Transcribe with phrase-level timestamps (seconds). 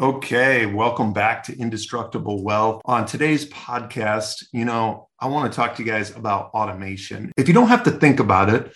[0.00, 2.80] Okay, welcome back to Indestructible Wealth.
[2.86, 7.30] On today's podcast, you know, I want to talk to you guys about automation.
[7.36, 8.72] If you don't have to think about it,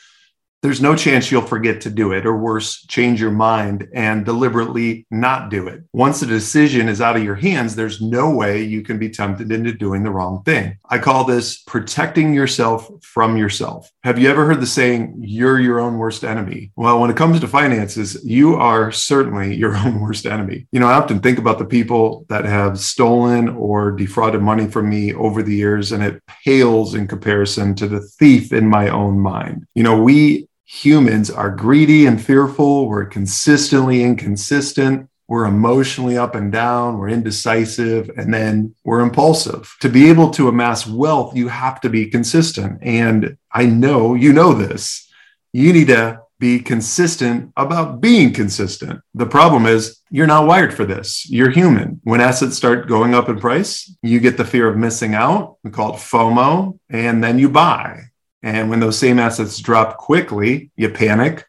[0.65, 5.07] there's no chance you'll forget to do it, or worse, change your mind and deliberately
[5.11, 5.83] not do it.
[5.93, 9.53] Once the decision is out of your hands, there's no way you can be tempted
[9.53, 10.79] into doing the wrong thing.
[10.89, 13.93] I call this protecting yourself from yourself.
[14.05, 16.73] Have you ever heard the saying, you're your own worst enemy?
[16.77, 20.67] Well, when it comes to finances, you are certainly your own worst enemy.
[20.73, 24.89] You know, I often think about the people that have stolen or defrauded money from
[24.89, 29.21] me over the years, and it pales in comparison to the thief in my own
[29.21, 29.67] mind.
[29.75, 32.89] You know, we humans are greedy and fearful.
[32.89, 35.09] We're consistently inconsistent.
[35.29, 36.99] We're emotionally up and down.
[36.99, 38.11] We're indecisive.
[38.17, 39.75] And then we're impulsive.
[39.81, 42.79] To be able to amass wealth, you have to be consistent.
[42.83, 45.11] And I know you know this.
[45.53, 49.01] You need to be consistent about being consistent.
[49.15, 51.29] The problem is you're not wired for this.
[51.31, 52.01] You're human.
[52.05, 55.57] When assets start going up in price, you get the fear of missing out.
[55.63, 58.11] We call it FOMO, and then you buy.
[58.45, 61.47] And when those same assets drop quickly, you panic,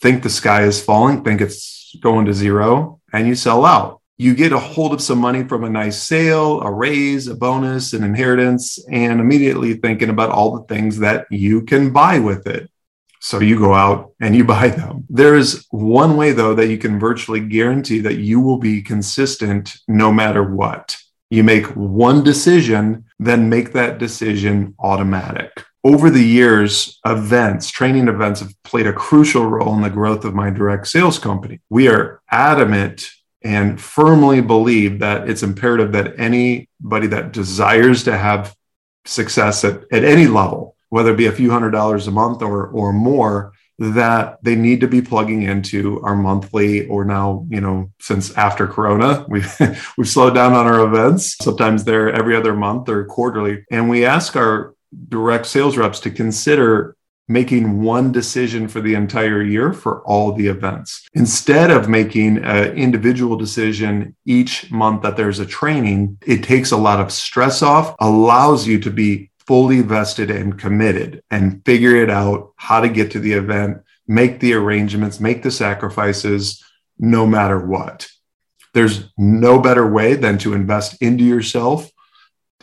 [0.00, 4.00] think the sky is falling, think it's going to zero, and you sell out.
[4.16, 7.92] You get a hold of some money from a nice sale, a raise, a bonus,
[7.94, 12.70] an inheritance, and immediately thinking about all the things that you can buy with it.
[13.20, 15.04] So you go out and you buy them.
[15.10, 19.76] There is one way, though, that you can virtually guarantee that you will be consistent
[19.88, 20.96] no matter what.
[21.28, 25.50] You make one decision, then make that decision automatic
[25.86, 30.34] over the years, events, training events have played a crucial role in the growth of
[30.34, 31.60] my direct sales company.
[31.70, 33.08] We are adamant
[33.42, 38.56] and firmly believe that it's imperative that anybody that desires to have
[39.04, 42.66] success at, at any level, whether it be a few hundred dollars a month or,
[42.66, 47.92] or more, that they need to be plugging into our monthly or now you know
[48.00, 49.54] since after corona we've
[49.98, 54.06] we've slowed down on our events sometimes they're every other month or quarterly and we
[54.06, 54.74] ask our
[55.08, 56.96] direct sales reps to consider
[57.28, 61.08] making one decision for the entire year for all the events.
[61.14, 66.76] Instead of making an individual decision each month that there's a training it takes a
[66.76, 72.10] lot of stress off allows you to be fully vested and committed and figure it
[72.10, 76.62] out how to get to the event make the arrangements make the sacrifices
[76.98, 78.08] no matter what.
[78.72, 81.90] There's no better way than to invest into yourself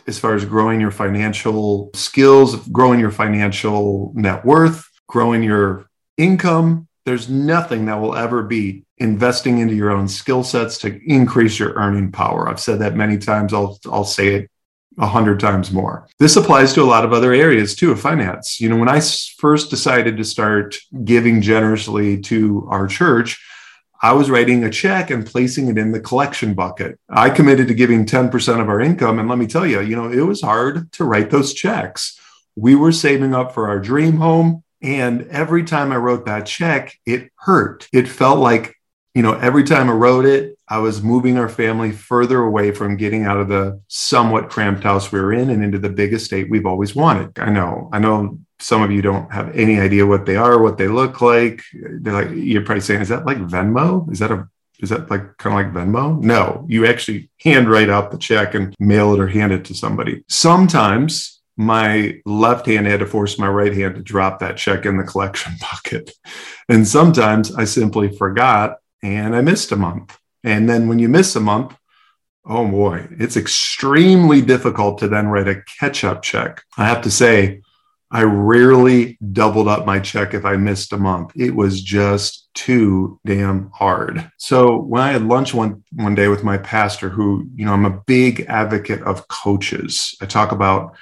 [0.06, 6.88] as far as growing your financial skills, growing your financial net worth, growing your income.
[7.04, 11.74] There's nothing that will ever be investing into your own skill sets to increase your
[11.74, 12.48] earning power.
[12.48, 13.52] I've said that many times.
[13.52, 14.50] I'll, I'll say it
[14.98, 16.06] a hundred times more.
[16.18, 18.60] This applies to a lot of other areas too of finance.
[18.60, 19.00] You know, when I
[19.38, 23.44] first decided to start giving generously to our church,
[24.04, 27.00] I was writing a check and placing it in the collection bucket.
[27.08, 29.18] I committed to giving 10% of our income.
[29.18, 32.20] And let me tell you, you know, it was hard to write those checks.
[32.54, 34.62] We were saving up for our dream home.
[34.82, 37.88] And every time I wrote that check, it hurt.
[37.94, 38.76] It felt like,
[39.14, 42.98] you know, every time I wrote it, I was moving our family further away from
[42.98, 46.50] getting out of the somewhat cramped house we were in and into the big estate
[46.50, 47.38] we've always wanted.
[47.38, 50.78] I know, I know some of you don't have any idea what they are, what
[50.78, 51.62] they look like.
[51.74, 54.10] They're like, you're probably saying, is that like Venmo?
[54.10, 54.48] Is that a
[54.80, 56.20] is that like kind of like Venmo?
[56.20, 59.74] No, you actually hand write out the check and mail it or hand it to
[59.74, 60.24] somebody.
[60.28, 64.96] Sometimes my left hand had to force my right hand to drop that check in
[64.96, 66.10] the collection bucket.
[66.68, 70.18] And sometimes I simply forgot and I missed a month.
[70.42, 71.76] And then when you miss a month,
[72.46, 76.62] oh boy, it's extremely difficult to then write a catch up check.
[76.78, 77.60] I have to say,
[78.14, 81.32] I rarely doubled up my check if I missed a month.
[81.34, 84.30] It was just too damn hard.
[84.38, 87.84] So when I had lunch one one day with my pastor, who, you know, I'm
[87.84, 90.14] a big advocate of coaches.
[90.22, 90.94] I talk about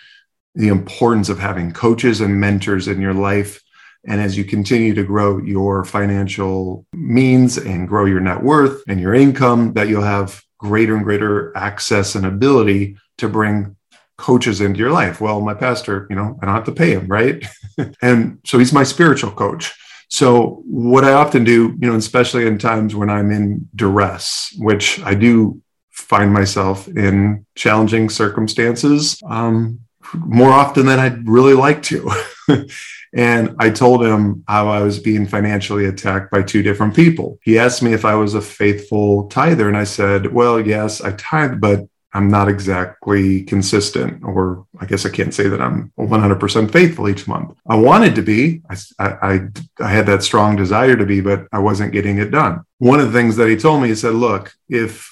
[0.54, 3.62] the importance of having coaches and mentors in your life.
[4.06, 8.98] And as you continue to grow your financial means and grow your net worth and
[8.98, 13.76] your income, that you'll have greater and greater access and ability to bring
[14.22, 15.20] coaches into your life.
[15.20, 17.44] Well, my pastor, you know, I don't have to pay him, right?
[18.02, 19.74] and so he's my spiritual coach.
[20.08, 25.02] So what I often do, you know, especially in times when I'm in duress, which
[25.02, 25.60] I do
[25.90, 29.80] find myself in challenging circumstances um,
[30.14, 32.08] more often than I'd really like to.
[33.12, 37.40] and I told him how I was being financially attacked by two different people.
[37.42, 41.12] He asked me if I was a faithful tither, and I said, Well, yes, I
[41.12, 46.70] tithe, but I'm not exactly consistent, or I guess I can't say that I'm 100%
[46.70, 47.56] faithful each month.
[47.66, 49.40] I wanted to be, I, I,
[49.80, 52.64] I, had that strong desire to be, but I wasn't getting it done.
[52.78, 55.11] One of the things that he told me, he said, Look, if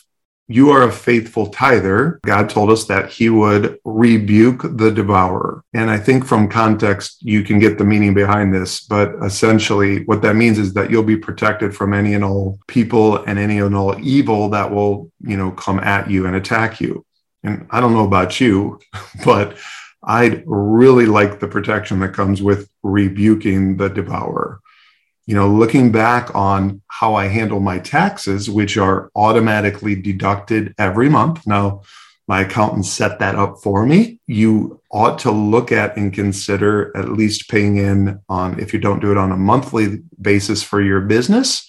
[0.50, 2.18] you are a faithful tither.
[2.24, 5.62] God told us that he would rebuke the devourer.
[5.74, 8.80] And I think from context, you can get the meaning behind this.
[8.80, 13.18] But essentially, what that means is that you'll be protected from any and all people
[13.24, 17.06] and any and all evil that will, you know, come at you and attack you.
[17.44, 18.80] And I don't know about you,
[19.24, 19.56] but
[20.02, 24.60] I'd really like the protection that comes with rebuking the devourer
[25.26, 31.08] you know, looking back on how I handle my taxes, which are automatically deducted every
[31.08, 31.46] month.
[31.46, 31.82] Now,
[32.26, 34.20] my accountant set that up for me.
[34.26, 39.00] You ought to look at and consider at least paying in on, if you don't
[39.00, 41.68] do it on a monthly basis for your business,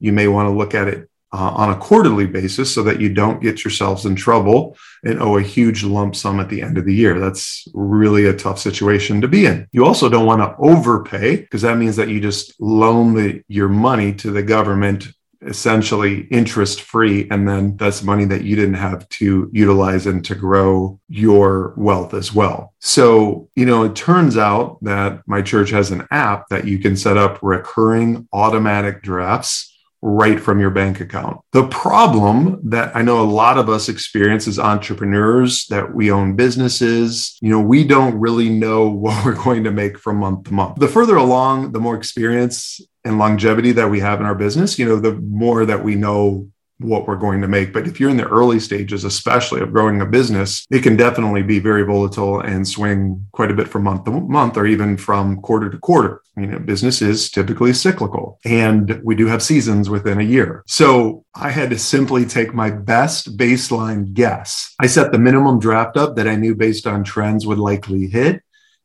[0.00, 3.08] you may want to look at it uh, on a quarterly basis so that you
[3.08, 6.84] don't get yourselves in trouble and owe a huge lump sum at the end of
[6.84, 7.18] the year.
[7.18, 9.66] That's really a tough situation to be in.
[9.72, 13.68] You also don't want to overpay because that means that you just loan the, your
[13.68, 15.08] money to the government
[15.44, 20.34] essentially interest free and then that's money that you didn't have to utilize and to
[20.34, 25.90] grow your wealth as well so you know it turns out that my church has
[25.90, 29.71] an app that you can set up recurring automatic drafts
[30.02, 31.40] right from your bank account.
[31.52, 36.34] The problem that I know a lot of us experience as entrepreneurs that we own
[36.34, 40.52] businesses, you know, we don't really know what we're going to make from month to
[40.52, 40.76] month.
[40.76, 44.86] The further along, the more experience and longevity that we have in our business, you
[44.86, 46.51] know, the more that we know
[46.82, 47.72] what we're going to make.
[47.72, 51.42] But if you're in the early stages, especially of growing a business, it can definitely
[51.42, 55.40] be very volatile and swing quite a bit from month to month or even from
[55.40, 56.22] quarter to quarter.
[56.36, 60.62] You know, business is typically cyclical and we do have seasons within a year.
[60.66, 64.74] So I had to simply take my best baseline guess.
[64.80, 68.41] I set the minimum draft up that I knew based on trends would likely hit.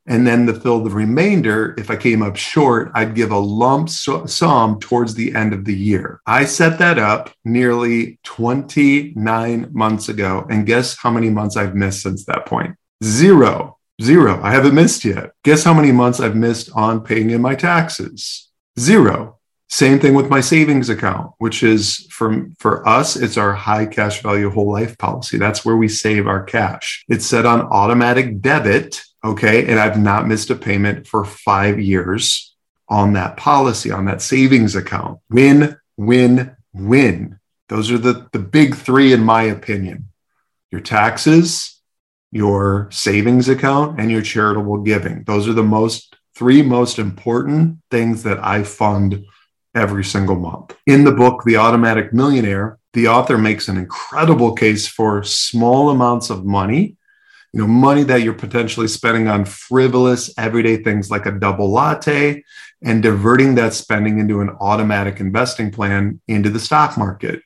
[0.08, 3.90] And then to fill the remainder, if I came up short, I'd give a lump
[3.90, 6.22] sum towards the end of the year.
[6.26, 10.46] I set that up nearly 29 months ago.
[10.48, 12.74] And guess how many months I've missed since that point?
[13.04, 13.78] Zero.
[14.02, 14.40] Zero.
[14.42, 15.32] I haven't missed yet.
[15.44, 18.48] Guess how many months I've missed on paying in my taxes?
[18.78, 19.38] Zero.
[19.70, 24.22] Same thing with my savings account, which is for, for us, it's our high cash
[24.22, 25.36] value whole life policy.
[25.36, 27.04] That's where we save our cash.
[27.08, 29.66] It's set on automatic debit Okay.
[29.66, 32.54] And I've not missed a payment for five years
[32.88, 35.20] on that policy, on that savings account.
[35.28, 37.38] Win, win, win.
[37.68, 40.06] Those are the, the big three, in my opinion
[40.70, 41.80] your taxes,
[42.30, 45.24] your savings account, and your charitable giving.
[45.24, 49.24] Those are the most three most important things that I fund
[49.74, 50.76] every single month.
[50.86, 56.28] In the book, The Automatic Millionaire, the author makes an incredible case for small amounts
[56.28, 56.97] of money
[57.52, 62.42] you know money that you're potentially spending on frivolous everyday things like a double latte
[62.82, 67.40] and diverting that spending into an automatic investing plan into the stock market.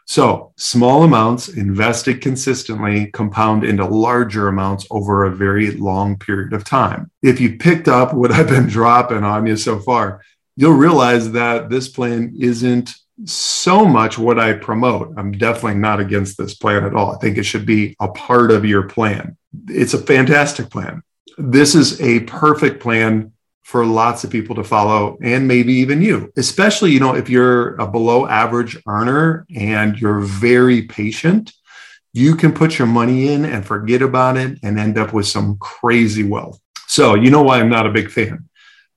[0.05, 6.65] So small amounts invested consistently compound into larger amounts over a very long period of
[6.65, 7.09] time.
[7.21, 10.21] If you picked up what I've been dropping on you so far,
[10.55, 12.93] you'll realize that this plan isn't
[13.25, 15.13] so much what I promote.
[15.17, 17.15] I'm definitely not against this plan at all.
[17.15, 19.37] I think it should be a part of your plan.
[19.67, 21.03] It's a fantastic plan.
[21.37, 23.32] This is a perfect plan
[23.63, 26.31] for lots of people to follow and maybe even you.
[26.37, 31.51] Especially you know if you're a below average earner and you're very patient
[32.13, 35.57] you can put your money in and forget about it and end up with some
[35.57, 36.59] crazy wealth.
[36.87, 38.47] So you know why i'm not a big fan?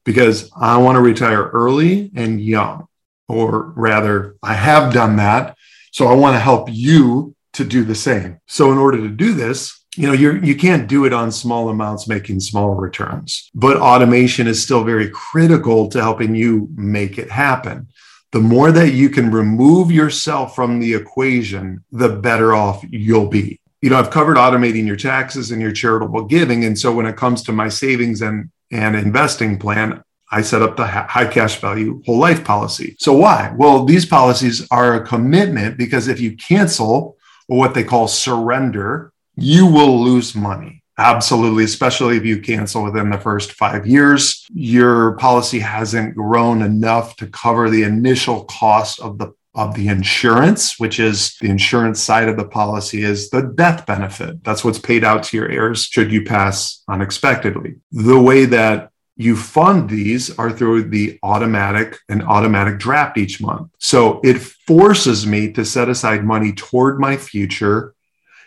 [0.04, 2.87] Because i want to retire early and young
[3.28, 5.56] or rather i have done that.
[5.92, 8.38] So i want to help you to do the same.
[8.46, 11.68] So in order to do this you know you're you can't do it on small
[11.68, 17.30] amounts making small returns but automation is still very critical to helping you make it
[17.30, 17.88] happen
[18.32, 23.58] the more that you can remove yourself from the equation the better off you'll be
[23.80, 27.16] you know i've covered automating your taxes and your charitable giving and so when it
[27.16, 32.02] comes to my savings and and investing plan I set up the high cash value
[32.04, 32.96] whole life policy.
[32.98, 33.54] So why?
[33.56, 37.16] Well, these policies are a commitment because if you cancel
[37.48, 40.83] or what they call surrender, you will lose money.
[40.99, 44.47] Absolutely, especially if you cancel within the first five years.
[44.55, 50.78] Your policy hasn't grown enough to cover the initial cost of the of the insurance,
[50.78, 54.45] which is the insurance side of the policy, is the death benefit.
[54.45, 57.76] That's what's paid out to your heirs should you pass unexpectedly.
[57.90, 63.71] The way that you fund these are through the automatic and automatic draft each month.
[63.78, 67.95] So it forces me to set aside money toward my future.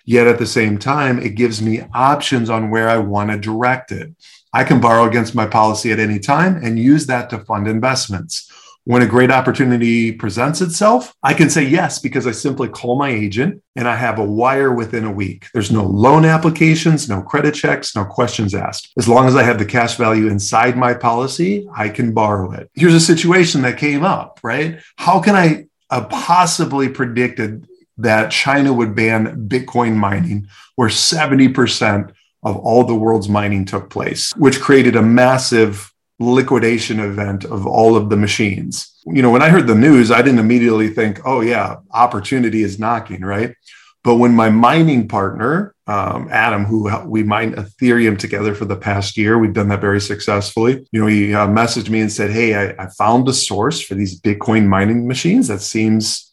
[0.09, 3.91] Yet at the same time, it gives me options on where I want to direct
[3.91, 4.11] it.
[4.51, 8.51] I can borrow against my policy at any time and use that to fund investments.
[8.85, 13.09] When a great opportunity presents itself, I can say yes because I simply call my
[13.09, 15.45] agent and I have a wire within a week.
[15.53, 18.91] There's no loan applications, no credit checks, no questions asked.
[18.97, 22.71] As long as I have the cash value inside my policy, I can borrow it.
[22.73, 24.79] Here's a situation that came up, right?
[24.95, 27.67] How can I uh, possibly predicted
[27.99, 32.11] that China would ban Bitcoin mining, where 70%
[32.43, 37.95] of all the world's mining took place, which created a massive liquidation event of all
[37.95, 38.91] of the machines.
[39.05, 42.79] You know, when I heard the news, I didn't immediately think, oh, yeah, opportunity is
[42.79, 43.55] knocking, right?
[44.03, 49.17] But when my mining partner, um, Adam, who we mine Ethereum together for the past
[49.17, 50.87] year, we've done that very successfully.
[50.91, 53.95] You know, he uh, messaged me and said, Hey, I, I found a source for
[53.95, 56.28] these Bitcoin mining machines that seems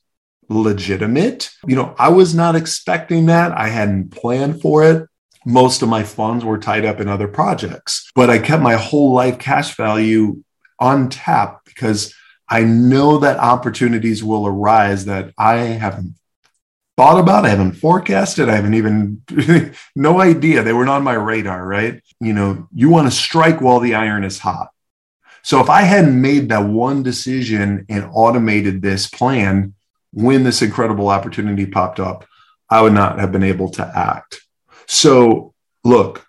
[0.48, 1.50] legitimate.
[1.66, 3.52] You know, I was not expecting that.
[3.52, 5.08] I hadn't planned for it
[5.46, 8.10] most of my funds were tied up in other projects.
[8.16, 10.42] But I kept my whole life cash value
[10.80, 12.12] on tap because
[12.48, 16.16] I know that opportunities will arise that I haven't
[16.96, 19.22] thought about, I haven't forecasted, I haven't even
[19.96, 20.62] no idea.
[20.62, 22.02] They weren't on my radar, right?
[22.20, 24.70] You know, you want to strike while the iron is hot.
[25.42, 29.74] So if I hadn't made that one decision and automated this plan
[30.16, 32.26] when this incredible opportunity popped up,
[32.70, 34.40] I would not have been able to act.
[34.86, 35.52] So,
[35.84, 36.26] look,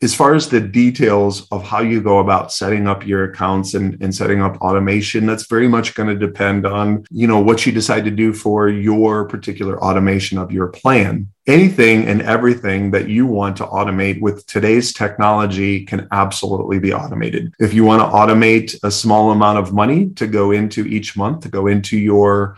[0.00, 4.00] as far as the details of how you go about setting up your accounts and,
[4.00, 7.72] and setting up automation that's very much going to depend on you know what you
[7.72, 13.24] decide to do for your particular automation of your plan anything and everything that you
[13.24, 18.78] want to automate with today's technology can absolutely be automated if you want to automate
[18.84, 22.54] a small amount of money to go into each month to go into your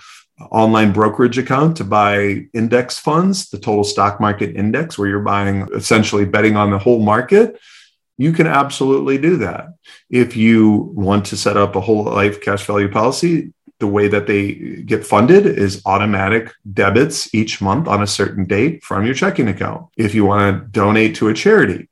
[0.51, 5.69] online brokerage account to buy index funds, the total stock market index, where you're buying
[5.75, 7.59] essentially betting on the whole market,
[8.17, 9.69] you can absolutely do that.
[10.11, 14.27] If you want to set up a whole life cash value policy, the way that
[14.27, 19.49] they get funded is automatic debits each month on a certain date from your checking
[19.49, 19.87] account.
[19.97, 21.89] If you want to donate to a charity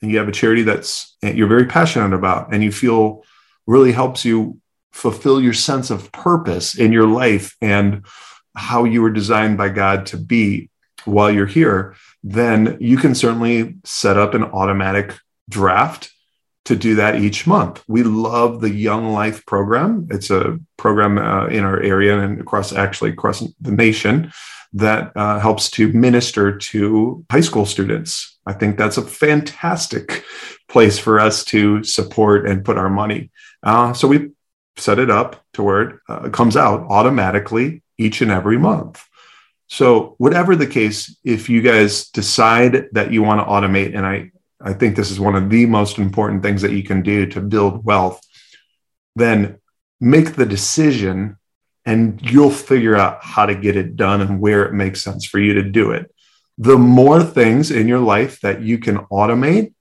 [0.00, 3.22] and you have a charity that's you're very passionate about and you feel
[3.66, 4.58] really helps you
[4.96, 8.04] fulfill your sense of purpose in your life and
[8.56, 10.70] how you were designed by God to be
[11.04, 15.14] while you're here, then you can certainly set up an automatic
[15.50, 16.10] draft
[16.64, 17.84] to do that each month.
[17.86, 20.08] We love the Young Life program.
[20.10, 24.32] It's a program uh, in our area and across actually across the nation
[24.72, 28.38] that uh, helps to minister to high school students.
[28.46, 30.24] I think that's a fantastic
[30.68, 33.30] place for us to support and put our money.
[33.62, 34.30] Uh, so we
[34.76, 39.02] set it up to where it uh, comes out automatically each and every month.
[39.68, 44.30] So, whatever the case, if you guys decide that you want to automate, and I,
[44.60, 47.40] I think this is one of the most important things that you can do to
[47.40, 48.20] build wealth,
[49.16, 49.58] then
[50.00, 51.36] make the decision
[51.84, 55.38] and you'll figure out how to get it done and where it makes sense for
[55.38, 56.12] you to do it.
[56.58, 59.72] The more things in your life that you can automate,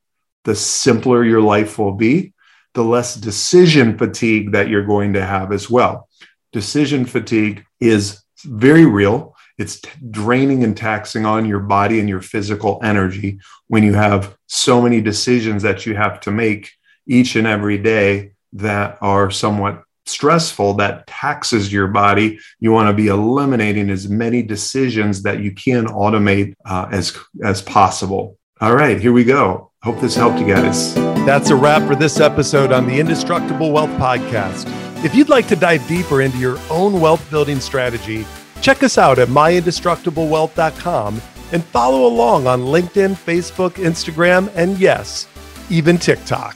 [0.43, 2.33] the simpler your life will be
[2.75, 6.07] the less decision fatigue that you're going to have as well.
[6.53, 9.35] Decision fatigue is very real.
[9.57, 14.81] It's draining and taxing on your body and your physical energy when you have so
[14.81, 16.71] many decisions that you have to make
[17.07, 22.93] each and every day that are somewhat stressful that taxes your body you want to
[22.93, 29.01] be eliminating as many decisions that you can automate uh, as as possible all right
[29.01, 32.85] here we go hope this helped you guys that's a wrap for this episode on
[32.85, 34.65] the Indestructible Wealth Podcast.
[35.03, 38.27] If you'd like to dive deeper into your own wealth building strategy,
[38.61, 45.27] check us out at myindestructiblewealth.com and follow along on LinkedIn, Facebook, Instagram, and yes,
[45.71, 46.55] even TikTok.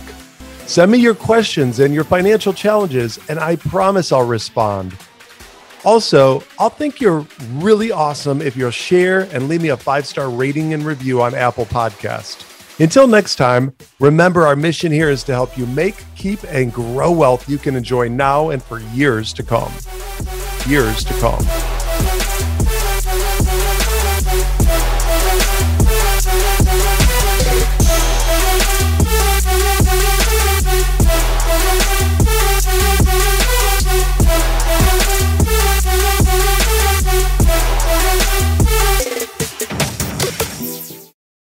[0.68, 4.96] Send me your questions and your financial challenges, and I promise I'll respond.
[5.84, 10.30] Also, I'll think you're really awesome if you'll share and leave me a five star
[10.30, 12.49] rating and review on Apple Podcast.
[12.80, 17.12] Until next time, remember our mission here is to help you make, keep, and grow
[17.12, 19.72] wealth you can enjoy now and for years to come.
[20.66, 21.69] Years to come.